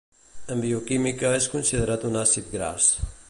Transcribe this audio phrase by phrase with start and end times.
[0.55, 2.91] En bioquímica és considerat un àcid gras.